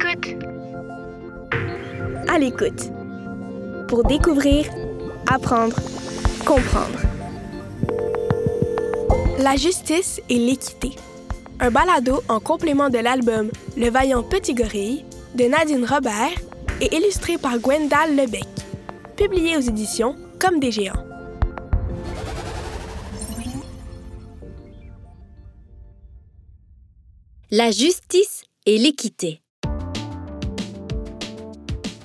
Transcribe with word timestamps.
l'écoute. 0.00 0.44
À 2.28 2.38
l'écoute. 2.38 2.90
Pour 3.88 4.04
découvrir, 4.04 4.66
apprendre, 5.30 5.76
comprendre. 6.46 6.98
La 9.38 9.56
justice 9.56 10.20
et 10.28 10.38
l'équité. 10.38 10.90
Un 11.60 11.70
balado 11.70 12.22
en 12.28 12.40
complément 12.40 12.88
de 12.88 12.98
l'album 12.98 13.50
Le 13.76 13.90
vaillant 13.90 14.22
petit 14.22 14.54
gorille 14.54 15.04
de 15.34 15.44
Nadine 15.44 15.84
Robert 15.84 16.32
et 16.80 16.94
illustré 16.96 17.36
par 17.36 17.58
Gwendal 17.58 18.16
Lebec. 18.16 18.46
Publié 19.16 19.56
aux 19.56 19.60
éditions 19.60 20.16
Comme 20.38 20.60
des 20.60 20.72
géants. 20.72 21.04
La 27.50 27.70
justice 27.70 28.44
et 28.64 28.78
l'équité. 28.78 29.42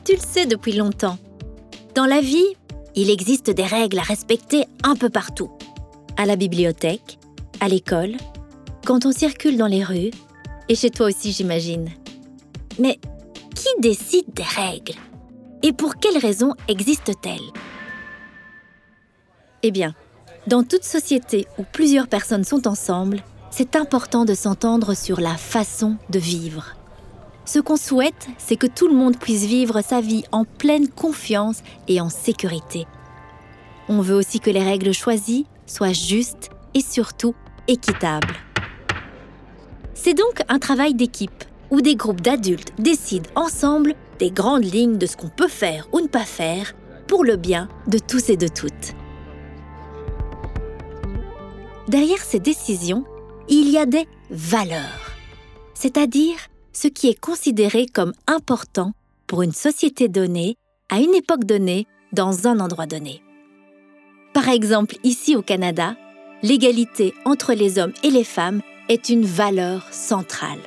Tu 0.06 0.14
le 0.14 0.20
sais 0.20 0.46
depuis 0.46 0.74
longtemps. 0.74 1.18
Dans 1.96 2.06
la 2.06 2.22
vie, 2.22 2.54
il 2.94 3.10
existe 3.10 3.50
des 3.50 3.64
règles 3.64 3.98
à 3.98 4.04
respecter 4.04 4.66
un 4.84 4.96
peu 4.96 5.10
partout. 5.10 5.50
À 6.16 6.28
la 6.28 6.36
bibliothèque, 6.36 7.18
à 7.60 7.68
l'école, 7.68 8.14
quand 8.86 9.08
on 9.08 9.12
circule 9.12 9.58
dans 9.58 9.66
les 9.66 9.84
rues, 9.84 10.12
et 10.70 10.76
chez 10.76 10.92
toi 10.92 11.08
aussi 11.08 11.32
j'imagine. 11.32 11.90
Mais 12.78 13.00
qui 13.56 13.68
décide 13.80 14.32
des 14.32 14.44
règles? 14.44 14.94
Et 15.64 15.74
pour 15.74 15.96
quelles 15.96 16.20
raisons 16.20 16.54
existent-elles? 16.68 17.52
Eh 19.64 19.72
bien, 19.72 19.96
dans 20.46 20.62
toute 20.62 20.84
société 20.84 21.48
où 21.58 21.64
plusieurs 21.64 22.08
personnes 22.08 22.44
sont 22.44 22.68
ensemble, 22.68 23.24
c'est 23.50 23.76
important 23.76 24.24
de 24.24 24.36
s'entendre 24.36 24.94
sur 24.94 25.20
la 25.20 25.36
façon 25.36 25.98
de 26.12 26.20
vivre. 26.20 26.76
Ce 27.46 27.60
qu'on 27.60 27.78
souhaite, 27.78 28.28
c'est 28.40 28.56
que 28.56 28.68
tout 28.68 28.88
le 28.88 28.96
monde 28.96 29.18
puisse 29.18 29.46
vivre 29.46 29.82
sa 29.82 30.02
vie 30.02 30.24
en 30.32 30.46
pleine 30.46 30.88
confiance 30.88 31.62
et 31.88 32.02
en 32.02 32.10
sécurité. 32.10 32.88
On 33.88 34.02
veut 34.02 34.16
aussi 34.16 34.40
que 34.40 34.50
les 34.50 34.64
règles 34.64 34.94
choisies 34.94 35.46
soient 35.68 35.94
justes 35.94 36.50
et 36.74 36.82
surtout 36.82 37.36
équitables. 37.68 38.34
C'est 39.94 40.16
donc 40.16 40.42
un 40.50 40.60
travail 40.60 40.96
d'équipe 40.96 41.44
où 41.70 41.82
des 41.82 41.96
groupes 41.96 42.22
d'adultes 42.22 42.74
décident 42.80 43.30
ensemble 43.36 43.94
des 44.20 44.32
grandes 44.32 44.66
lignes 44.66 44.98
de 44.98 45.06
ce 45.06 45.18
qu'on 45.18 45.30
peut 45.30 45.48
faire 45.48 45.88
ou 45.92 46.00
ne 46.00 46.08
pas 46.08 46.26
faire 46.26 46.74
pour 47.08 47.24
le 47.24 47.36
bien 47.36 47.70
de 47.88 48.00
tous 48.00 48.30
et 48.30 48.38
de 48.38 48.48
toutes. 48.48 48.96
Derrière 51.88 52.24
ces 52.24 52.40
décisions, 52.40 53.06
il 53.48 53.70
y 53.70 53.78
a 53.78 53.86
des 53.86 54.08
valeurs, 54.32 55.12
c'est-à-dire 55.76 56.38
ce 56.76 56.90
qui 56.90 57.08
est 57.08 57.20
considéré 57.20 57.88
comme 57.88 58.14
important 58.28 58.92
pour 59.28 59.42
une 59.42 59.54
société 59.54 60.10
donnée, 60.10 60.58
à 60.90 61.00
une 61.00 61.16
époque 61.16 61.46
donnée, 61.46 61.88
dans 62.12 62.48
un 62.48 62.60
endroit 62.60 62.86
donné. 62.86 63.24
Par 64.34 64.50
exemple, 64.50 64.98
ici 65.04 65.36
au 65.36 65.42
Canada, 65.42 65.96
l'égalité 66.44 67.14
entre 67.24 67.54
les 67.54 67.80
hommes 67.80 67.94
et 68.04 68.12
les 68.12 68.24
femmes 68.26 68.62
est 68.90 69.10
une 69.10 69.26
valeur 69.26 69.88
centrale. 69.92 70.60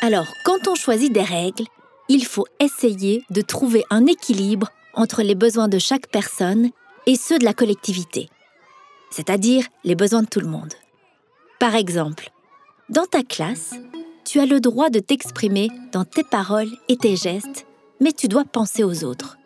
Alors, 0.00 0.32
quand 0.44 0.68
on 0.68 0.74
choisit 0.74 1.12
des 1.12 1.22
règles, 1.22 1.64
il 2.08 2.24
faut 2.24 2.46
essayer 2.60 3.24
de 3.30 3.40
trouver 3.40 3.84
un 3.90 4.06
équilibre 4.06 4.70
entre 4.94 5.22
les 5.22 5.34
besoins 5.34 5.68
de 5.68 5.78
chaque 5.78 6.08
personne 6.08 6.70
et 7.06 7.16
ceux 7.16 7.38
de 7.38 7.44
la 7.44 7.54
collectivité, 7.54 8.28
c'est-à-dire 9.14 9.68
les 9.84 9.94
besoins 9.94 10.22
de 10.22 10.28
tout 10.28 10.40
le 10.40 10.48
monde. 10.48 10.74
Par 11.60 11.76
exemple, 11.76 12.30
dans 12.88 13.06
ta 13.06 13.22
classe, 13.22 13.74
tu 14.24 14.40
as 14.40 14.46
le 14.46 14.58
droit 14.58 14.90
de 14.90 14.98
t'exprimer 14.98 15.68
dans 15.92 16.04
tes 16.04 16.24
paroles 16.24 16.70
et 16.88 16.96
tes 16.96 17.14
gestes, 17.14 17.64
mais 18.00 18.12
tu 18.12 18.26
dois 18.26 18.44
penser 18.44 18.82
aux 18.82 19.04
autres. 19.04 19.38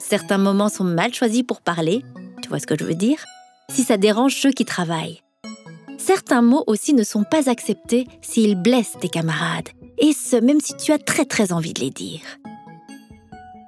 Certains 0.00 0.38
moments 0.38 0.68
sont 0.68 0.82
mal 0.82 1.14
choisis 1.14 1.44
pour 1.44 1.60
parler, 1.60 2.02
tu 2.42 2.48
vois 2.48 2.58
ce 2.58 2.66
que 2.66 2.76
je 2.76 2.84
veux 2.84 2.96
dire, 2.96 3.24
si 3.70 3.84
ça 3.84 3.98
dérange 3.98 4.34
ceux 4.34 4.50
qui 4.50 4.64
travaillent. 4.64 5.22
Certains 5.96 6.42
mots 6.42 6.64
aussi 6.66 6.92
ne 6.92 7.04
sont 7.04 7.22
pas 7.22 7.48
acceptés 7.48 8.08
s'ils 8.20 8.60
blessent 8.60 8.98
tes 9.00 9.08
camarades, 9.08 9.68
et 9.98 10.12
ce 10.12 10.34
même 10.34 10.60
si 10.60 10.76
tu 10.76 10.90
as 10.90 10.98
très 10.98 11.24
très 11.24 11.52
envie 11.52 11.72
de 11.72 11.80
les 11.80 11.90
dire. 11.90 12.22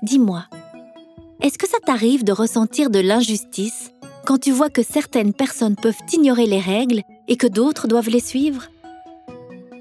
Dis-moi, 0.03 0.44
est-ce 1.41 1.56
que 1.56 1.69
ça 1.69 1.78
t'arrive 1.86 2.24
de 2.24 2.32
ressentir 2.32 2.91
de 2.91 2.98
l'injustice 2.98 3.94
quand 4.24 4.38
tu 4.38 4.52
vois 4.52 4.70
que 4.70 4.82
certaines 4.82 5.34
personnes 5.34 5.76
peuvent 5.76 6.00
ignorer 6.12 6.46
les 6.46 6.60
règles 6.60 7.02
et 7.28 7.36
que 7.36 7.46
d'autres 7.46 7.88
doivent 7.88 8.08
les 8.08 8.20
suivre 8.20 8.68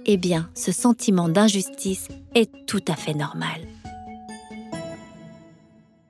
Eh 0.06 0.18
bien, 0.18 0.50
ce 0.54 0.72
sentiment 0.72 1.30
d'injustice 1.30 2.10
est 2.36 2.52
tout 2.66 2.84
à 2.88 2.96
fait 2.96 3.14
normal. 3.14 3.62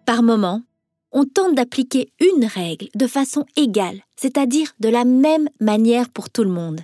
Par 0.05 0.23
moments, 0.23 0.63
on 1.11 1.25
tente 1.25 1.55
d'appliquer 1.55 2.11
une 2.19 2.45
règle 2.45 2.89
de 2.95 3.07
façon 3.07 3.45
égale, 3.55 4.01
c'est-à-dire 4.15 4.73
de 4.79 4.89
la 4.89 5.05
même 5.05 5.47
manière 5.59 6.09
pour 6.09 6.29
tout 6.29 6.43
le 6.43 6.49
monde. 6.49 6.81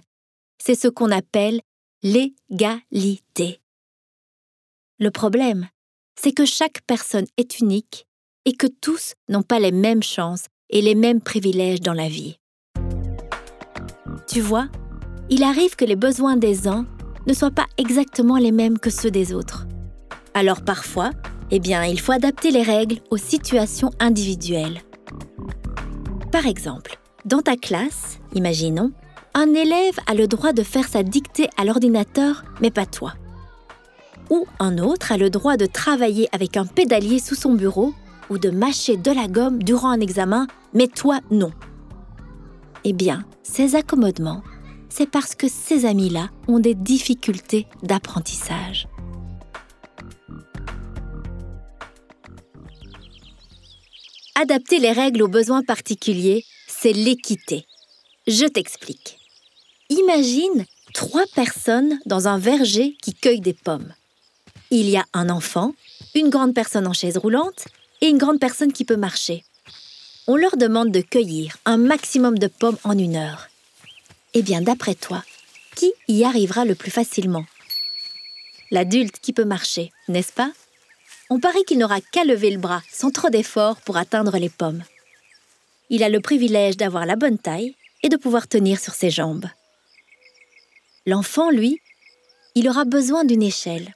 C'est 0.63 0.75
ce 0.75 0.87
qu'on 0.87 1.09
appelle 1.09 1.61
l'égalité. 2.03 3.59
Le 4.99 5.09
problème, 5.09 5.67
c'est 6.15 6.33
que 6.33 6.45
chaque 6.45 6.81
personne 6.85 7.25
est 7.37 7.59
unique 7.59 8.05
et 8.45 8.53
que 8.53 8.67
tous 8.67 9.13
n'ont 9.29 9.41
pas 9.41 9.59
les 9.59 9.71
mêmes 9.71 10.03
chances 10.03 10.45
et 10.69 10.81
les 10.81 10.95
mêmes 10.95 11.21
privilèges 11.21 11.81
dans 11.81 11.93
la 11.93 12.07
vie. 12.07 12.37
Tu 14.27 14.41
vois, 14.41 14.67
il 15.29 15.43
arrive 15.43 15.75
que 15.75 15.85
les 15.85 15.95
besoins 15.95 16.37
des 16.37 16.67
uns 16.67 16.85
ne 17.27 17.33
soient 17.33 17.51
pas 17.51 17.67
exactement 17.77 18.37
les 18.37 18.51
mêmes 18.51 18.79
que 18.79 18.89
ceux 18.89 19.11
des 19.11 19.33
autres. 19.33 19.67
Alors 20.33 20.61
parfois, 20.61 21.11
eh 21.51 21.59
bien, 21.59 21.83
il 21.83 21.99
faut 21.99 22.11
adapter 22.11 22.51
les 22.51 22.61
règles 22.61 22.99
aux 23.09 23.17
situations 23.17 23.91
individuelles. 23.99 24.81
Par 26.31 26.45
exemple, 26.45 26.99
dans 27.25 27.41
ta 27.41 27.55
classe, 27.55 28.19
imaginons, 28.35 28.91
un 29.33 29.53
élève 29.53 29.99
a 30.07 30.13
le 30.13 30.27
droit 30.27 30.53
de 30.53 30.63
faire 30.63 30.87
sa 30.87 31.03
dictée 31.03 31.49
à 31.57 31.65
l'ordinateur, 31.65 32.43
mais 32.61 32.71
pas 32.71 32.85
toi. 32.85 33.13
Ou 34.29 34.45
un 34.59 34.77
autre 34.77 35.11
a 35.11 35.17
le 35.17 35.29
droit 35.29 35.57
de 35.57 35.65
travailler 35.65 36.29
avec 36.31 36.55
un 36.55 36.65
pédalier 36.65 37.19
sous 37.19 37.35
son 37.35 37.53
bureau 37.53 37.93
ou 38.29 38.37
de 38.37 38.49
mâcher 38.49 38.95
de 38.95 39.11
la 39.11 39.27
gomme 39.27 39.63
durant 39.63 39.89
un 39.89 39.99
examen, 39.99 40.47
mais 40.73 40.87
toi 40.87 41.19
non. 41.31 41.51
Eh 42.83 42.93
bien, 42.93 43.25
ces 43.43 43.75
accommodements, 43.75 44.43
c'est 44.89 45.09
parce 45.09 45.35
que 45.35 45.47
ces 45.47 45.85
amis-là 45.85 46.29
ont 46.47 46.59
des 46.59 46.75
difficultés 46.75 47.67
d'apprentissage. 47.83 48.87
Adapter 54.35 54.79
les 54.79 54.93
règles 54.93 55.23
aux 55.23 55.27
besoins 55.27 55.63
particuliers, 55.63 56.45
c'est 56.67 56.93
l'équité. 56.93 57.65
Je 58.25 58.45
t'explique. 58.45 59.17
Imagine 59.89 60.65
trois 60.93 61.25
personnes 61.35 61.99
dans 62.05 62.27
un 62.27 62.37
verger 62.37 62.95
qui 63.01 63.13
cueillent 63.13 63.41
des 63.41 63.53
pommes. 63.53 63.93
Il 64.71 64.89
y 64.89 64.97
a 64.97 65.05
un 65.13 65.29
enfant, 65.29 65.73
une 66.15 66.29
grande 66.29 66.53
personne 66.53 66.87
en 66.87 66.93
chaise 66.93 67.17
roulante 67.17 67.65
et 68.01 68.07
une 68.07 68.17
grande 68.17 68.39
personne 68.39 68.71
qui 68.71 68.85
peut 68.85 68.97
marcher. 68.97 69.43
On 70.31 70.35
leur 70.35 70.57
demande 70.57 70.91
de 70.91 71.01
cueillir 71.01 71.57
un 71.65 71.77
maximum 71.77 72.37
de 72.37 72.45
pommes 72.45 72.77
en 72.83 72.95
une 72.95 73.15
heure. 73.15 73.47
Eh 74.35 74.43
bien, 74.43 74.61
d'après 74.61 74.93
toi, 74.93 75.23
qui 75.75 75.91
y 76.07 76.23
arrivera 76.23 76.65
le 76.65 76.75
plus 76.75 76.91
facilement? 76.91 77.47
L'adulte 78.69 79.17
qui 79.19 79.33
peut 79.33 79.43
marcher, 79.43 79.91
n'est-ce 80.07 80.31
pas? 80.31 80.51
On 81.31 81.39
parie 81.39 81.63
qu'il 81.63 81.79
n'aura 81.79 81.99
qu'à 81.99 82.25
lever 82.25 82.51
le 82.51 82.59
bras 82.59 82.83
sans 82.91 83.09
trop 83.09 83.31
d'efforts 83.31 83.81
pour 83.81 83.97
atteindre 83.97 84.37
les 84.37 84.49
pommes. 84.49 84.83
Il 85.89 86.03
a 86.03 86.09
le 86.09 86.21
privilège 86.21 86.77
d'avoir 86.77 87.07
la 87.07 87.15
bonne 87.15 87.39
taille 87.39 87.75
et 88.03 88.09
de 88.09 88.15
pouvoir 88.15 88.47
tenir 88.47 88.79
sur 88.79 88.93
ses 88.93 89.09
jambes. 89.09 89.47
L'enfant, 91.07 91.49
lui, 91.49 91.81
il 92.53 92.69
aura 92.69 92.85
besoin 92.85 93.25
d'une 93.25 93.41
échelle. 93.41 93.95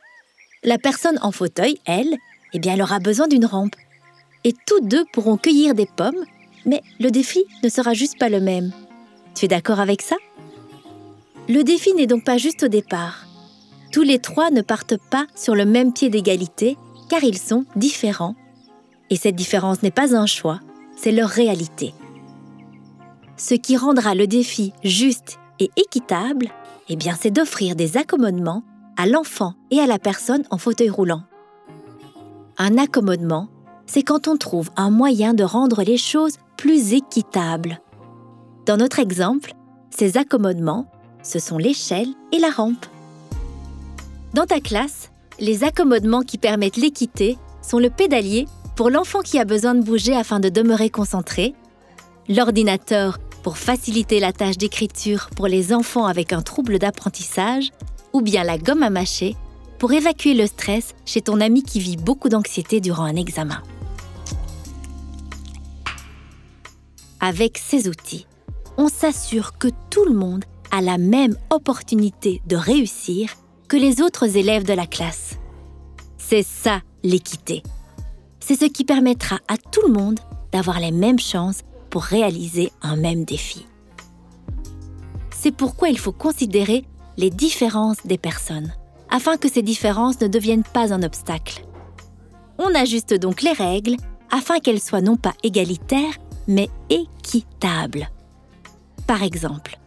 La 0.63 0.79
personne 0.79 1.19
en 1.21 1.31
fauteuil, 1.31 1.79
elle, 1.85 2.17
eh 2.53 2.57
bien, 2.57 2.73
elle 2.73 2.81
aura 2.81 2.97
besoin 2.97 3.27
d'une 3.27 3.45
rampe 3.45 3.75
et 4.43 4.53
tous 4.65 4.81
deux 4.81 5.05
pourront 5.13 5.37
cueillir 5.37 5.73
des 5.73 5.85
pommes, 5.85 6.25
mais 6.65 6.81
le 6.99 7.11
défi 7.11 7.43
ne 7.63 7.69
sera 7.69 7.93
juste 7.93 8.17
pas 8.17 8.29
le 8.29 8.39
même. 8.39 8.71
Tu 9.35 9.45
es 9.45 9.47
d'accord 9.47 9.79
avec 9.79 10.01
ça? 10.01 10.15
Le 11.49 11.63
défi 11.63 11.93
n'est 11.93 12.07
donc 12.07 12.23
pas 12.23 12.37
juste 12.37 12.63
au 12.63 12.67
départ. 12.67 13.25
Tous 13.91 14.01
les 14.01 14.19
trois 14.19 14.49
ne 14.49 14.61
partent 14.61 14.97
pas 15.09 15.27
sur 15.35 15.55
le 15.55 15.65
même 15.65 15.93
pied 15.93 16.09
d'égalité, 16.09 16.77
car 17.09 17.23
ils 17.23 17.37
sont 17.37 17.65
différents. 17.75 18.35
Et 19.09 19.15
cette 19.15 19.35
différence 19.35 19.83
n'est 19.83 19.91
pas 19.91 20.15
un 20.15 20.25
choix, 20.25 20.59
c'est 20.95 21.11
leur 21.11 21.29
réalité. 21.29 21.93
Ce 23.37 23.55
qui 23.55 23.77
rendra 23.77 24.15
le 24.15 24.25
défi 24.25 24.73
juste 24.83 25.37
et 25.59 25.69
équitable, 25.75 26.49
eh 26.89 26.95
bien, 26.95 27.15
c'est 27.19 27.31
d'offrir 27.31 27.75
des 27.75 27.97
accommodements 27.97 28.63
à 28.97 29.05
l'enfant 29.05 29.53
et 29.71 29.79
à 29.79 29.87
la 29.87 29.99
personne 29.99 30.43
en 30.49 30.57
fauteuil 30.57 30.89
roulant. 30.89 31.23
Un 32.57 32.77
accommodement, 32.77 33.49
c'est 33.85 34.03
quand 34.03 34.27
on 34.27 34.37
trouve 34.37 34.69
un 34.75 34.89
moyen 34.89 35.33
de 35.33 35.43
rendre 35.43 35.83
les 35.83 35.97
choses 35.97 36.37
plus 36.57 36.93
équitables. 36.93 37.81
Dans 38.65 38.77
notre 38.77 38.99
exemple, 38.99 39.53
ces 39.89 40.17
accommodements, 40.17 40.87
ce 41.21 41.39
sont 41.39 41.57
l'échelle 41.57 42.09
et 42.31 42.39
la 42.39 42.49
rampe. 42.49 42.85
Dans 44.33 44.45
ta 44.45 44.59
classe, 44.59 45.11
les 45.39 45.63
accommodements 45.63 46.21
qui 46.21 46.37
permettent 46.37 46.77
l'équité 46.77 47.37
sont 47.61 47.79
le 47.79 47.89
pédalier 47.89 48.47
pour 48.75 48.89
l'enfant 48.89 49.19
qui 49.19 49.39
a 49.39 49.45
besoin 49.45 49.75
de 49.75 49.83
bouger 49.83 50.15
afin 50.15 50.39
de 50.39 50.49
demeurer 50.49 50.89
concentré, 50.89 51.53
l'ordinateur 52.27 53.19
pour 53.43 53.57
faciliter 53.57 54.19
la 54.19 54.31
tâche 54.31 54.57
d'écriture 54.57 55.29
pour 55.35 55.47
les 55.47 55.73
enfants 55.73 56.05
avec 56.05 56.33
un 56.33 56.41
trouble 56.41 56.79
d'apprentissage, 56.79 57.71
ou 58.13 58.21
bien 58.21 58.43
la 58.43 58.57
gomme 58.57 58.83
à 58.83 58.89
mâcher 58.89 59.35
pour 59.79 59.91
évacuer 59.91 60.33
le 60.33 60.47
stress 60.47 60.95
chez 61.05 61.21
ton 61.21 61.41
ami 61.41 61.61
qui 61.61 61.79
vit 61.79 61.97
beaucoup 61.97 62.29
d'anxiété 62.29 62.79
durant 62.79 63.03
un 63.03 63.15
examen. 63.15 63.61
Avec 67.25 67.57
ces 67.57 67.87
outils, 67.87 68.27
on 68.75 68.89
s'assure 68.89 69.57
que 69.57 69.69
tout 69.89 70.03
le 70.03 70.13
monde 70.13 70.43
a 70.71 70.81
la 70.81 70.97
même 70.97 71.37
opportunité 71.51 72.41
de 72.47 72.57
réussir 72.57 73.29
que 73.69 73.77
les 73.77 74.01
autres 74.01 74.35
élèves 74.35 74.65
de 74.65 74.73
la 74.73 74.85
classe. 74.85 75.37
C'est 76.17 76.43
ça 76.43 76.81
l'équité. 77.01 77.63
C'est 78.41 78.59
ce 78.59 78.65
qui 78.65 78.83
permettra 78.83 79.39
à 79.47 79.55
tout 79.55 79.87
le 79.87 79.93
monde 79.93 80.19
d'avoir 80.51 80.81
les 80.81 80.91
mêmes 80.91 81.17
chances 81.17 81.61
pour 81.89 82.03
réaliser 82.03 82.73
un 82.81 82.97
même 82.97 83.23
défi. 83.23 83.65
C'est 85.31 85.55
pourquoi 85.55 85.87
il 85.87 85.99
faut 85.99 86.11
considérer 86.11 86.83
les 87.15 87.29
différences 87.29 88.05
des 88.05 88.17
personnes, 88.17 88.73
afin 89.09 89.37
que 89.37 89.47
ces 89.47 89.61
différences 89.61 90.19
ne 90.19 90.27
deviennent 90.27 90.65
pas 90.73 90.93
un 90.93 91.03
obstacle. 91.03 91.65
On 92.57 92.75
ajuste 92.75 93.13
donc 93.13 93.43
les 93.43 93.53
règles 93.53 93.95
afin 94.29 94.59
qu'elles 94.59 94.81
soient 94.81 94.99
non 94.99 95.15
pas 95.15 95.35
égalitaires, 95.43 96.17
mais 96.47 96.69
équitables. 96.89 98.09
Par 99.07 99.23
exemple, 99.23 99.77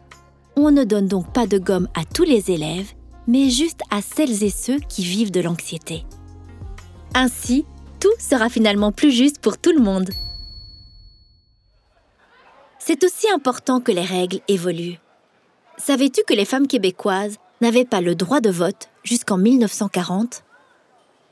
on 0.57 0.71
ne 0.71 0.85
donne 0.85 1.09
donc 1.09 1.33
pas 1.33 1.47
de 1.47 1.59
gomme 1.59 1.89
à 1.95 2.05
tous 2.05 2.25
les 2.25 2.51
élèves, 2.51 2.93
mais 3.27 3.51
juste 3.51 3.81
à 3.91 4.01
celles 4.03 4.43
et 4.43 4.51
ceux 4.51 4.79
qui 4.79 5.05
vivent 5.05 5.31
de 5.31 5.41
l'anxiété. 5.41 6.05
Ainsi, 7.15 7.65
tout 8.01 8.13
sera 8.19 8.49
finalement 8.49 8.93
plus 8.93 9.11
juste 9.11 9.39
pour 9.39 9.59
tout 9.59 9.73
le 9.73 9.83
monde. 9.83 10.11
C'est 12.79 13.05
aussi 13.05 13.29
important 13.31 13.81
que 13.81 13.93
les 13.93 14.05
règles 14.05 14.41
évoluent. 14.49 14.99
Savais-tu 15.77 16.23
que 16.27 16.35
les 16.35 16.45
femmes 16.45 16.69
québécoises 16.69 17.37
n'avaient 17.61 17.85
pas 17.85 18.01
le 18.01 18.15
droit 18.15 18.41
de 18.41 18.51
vote 18.51 18.91
jusqu'en 19.03 19.39
1940 19.39 20.45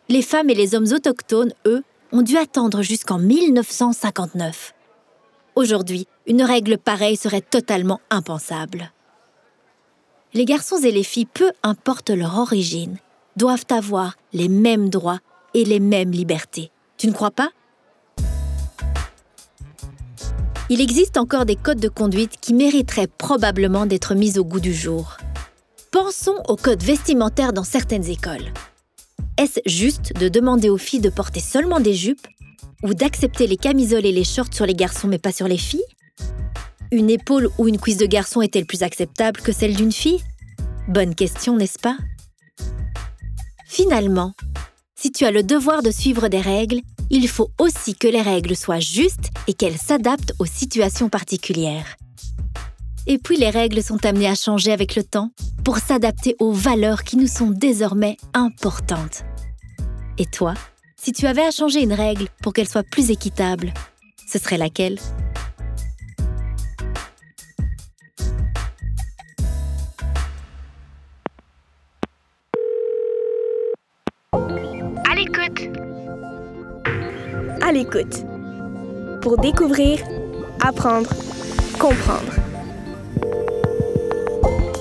Les 0.08 0.22
femmes 0.22 0.50
et 0.50 0.54
les 0.54 0.74
hommes 0.74 0.92
autochtones, 0.92 1.52
eux, 1.66 1.82
ont 2.12 2.22
dû 2.22 2.36
attendre 2.36 2.82
jusqu'en 2.82 3.18
1959. 3.18 4.73
Aujourd'hui, 5.56 6.08
une 6.26 6.42
règle 6.42 6.78
pareille 6.78 7.16
serait 7.16 7.40
totalement 7.40 8.00
impensable. 8.10 8.92
Les 10.32 10.44
garçons 10.44 10.78
et 10.78 10.90
les 10.90 11.04
filles, 11.04 11.28
peu 11.32 11.52
importe 11.62 12.10
leur 12.10 12.38
origine, 12.38 12.98
doivent 13.36 13.66
avoir 13.70 14.16
les 14.32 14.48
mêmes 14.48 14.90
droits 14.90 15.20
et 15.54 15.64
les 15.64 15.78
mêmes 15.78 16.10
libertés. 16.10 16.72
Tu 16.96 17.06
ne 17.06 17.12
crois 17.12 17.30
pas? 17.30 17.50
Il 20.70 20.80
existe 20.80 21.18
encore 21.18 21.44
des 21.44 21.56
codes 21.56 21.78
de 21.78 21.88
conduite 21.88 22.38
qui 22.40 22.52
mériteraient 22.52 23.06
probablement 23.06 23.86
d'être 23.86 24.14
mis 24.16 24.38
au 24.38 24.44
goût 24.44 24.60
du 24.60 24.74
jour. 24.74 25.18
Pensons 25.92 26.42
aux 26.48 26.56
codes 26.56 26.82
vestimentaires 26.82 27.52
dans 27.52 27.62
certaines 27.62 28.08
écoles. 28.08 28.52
Est-ce 29.36 29.60
juste 29.66 30.14
de 30.18 30.28
demander 30.28 30.68
aux 30.68 30.78
filles 30.78 31.00
de 31.00 31.10
porter 31.10 31.40
seulement 31.40 31.78
des 31.78 31.94
jupes? 31.94 32.26
Ou 32.84 32.94
d'accepter 32.94 33.48
les 33.48 33.56
camisoles 33.56 34.06
et 34.06 34.12
les 34.12 34.24
shorts 34.24 34.52
sur 34.52 34.66
les 34.66 34.74
garçons 34.74 35.08
mais 35.08 35.18
pas 35.18 35.32
sur 35.32 35.48
les 35.48 35.58
filles? 35.58 35.84
Une 36.92 37.10
épaule 37.10 37.48
ou 37.58 37.66
une 37.66 37.80
cuisse 37.80 37.96
de 37.96 38.06
garçon 38.06 38.42
est-elle 38.42 38.66
plus 38.66 38.82
acceptable 38.82 39.40
que 39.40 39.52
celle 39.52 39.74
d'une 39.74 39.90
fille? 39.90 40.22
Bonne 40.86 41.14
question, 41.14 41.56
n'est-ce 41.56 41.78
pas? 41.78 41.96
Finalement, 43.66 44.34
si 44.94 45.10
tu 45.10 45.24
as 45.24 45.30
le 45.30 45.42
devoir 45.42 45.82
de 45.82 45.90
suivre 45.90 46.28
des 46.28 46.40
règles, 46.40 46.80
il 47.10 47.26
faut 47.26 47.50
aussi 47.58 47.94
que 47.94 48.06
les 48.06 48.22
règles 48.22 48.54
soient 48.54 48.80
justes 48.80 49.30
et 49.48 49.54
qu'elles 49.54 49.78
s'adaptent 49.78 50.34
aux 50.38 50.46
situations 50.46 51.08
particulières. 51.08 51.96
Et 53.06 53.18
puis 53.18 53.36
les 53.36 53.50
règles 53.50 53.82
sont 53.82 54.04
amenées 54.06 54.28
à 54.28 54.34
changer 54.34 54.72
avec 54.72 54.94
le 54.94 55.04
temps 55.04 55.30
pour 55.64 55.78
s'adapter 55.78 56.36
aux 56.38 56.52
valeurs 56.52 57.02
qui 57.02 57.16
nous 57.16 57.26
sont 57.26 57.50
désormais 57.50 58.16
importantes. 58.34 59.24
Et 60.18 60.26
toi, 60.26 60.54
si 61.04 61.12
tu 61.12 61.26
avais 61.26 61.42
à 61.42 61.50
changer 61.50 61.82
une 61.82 61.92
règle 61.92 62.28
pour 62.42 62.54
qu'elle 62.54 62.66
soit 62.66 62.82
plus 62.82 63.10
équitable, 63.10 63.74
ce 64.26 64.38
serait 64.38 64.56
laquelle? 64.56 64.98
À 74.32 75.14
l'écoute. 75.14 75.78
À 77.60 77.70
l'écoute. 77.70 78.24
Pour 79.20 79.36
découvrir, 79.36 79.98
apprendre, 80.62 81.10
comprendre. 81.78 82.32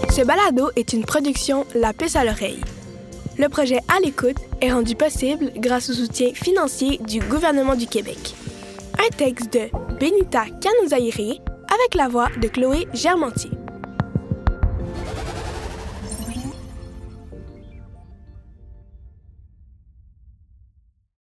Ce 0.09 0.21
balado 0.21 0.69
est 0.77 0.93
une 0.93 1.03
production 1.03 1.65
La 1.75 1.91
Puce 1.91 2.15
à 2.15 2.23
l'oreille. 2.23 2.61
Le 3.37 3.49
projet 3.49 3.79
À 3.87 3.99
l'écoute 3.99 4.37
est 4.61 4.71
rendu 4.71 4.95
possible 4.95 5.51
grâce 5.55 5.89
au 5.89 5.93
soutien 5.93 6.33
financier 6.33 6.99
du 6.99 7.19
gouvernement 7.19 7.75
du 7.75 7.87
Québec. 7.87 8.35
Un 8.99 9.09
texte 9.15 9.53
de 9.53 9.69
Benita 9.99 10.45
Canozaire 10.61 11.01
avec 11.01 11.95
la 11.95 12.07
voix 12.07 12.29
de 12.39 12.47
Chloé 12.47 12.87
Germantier. 12.93 13.62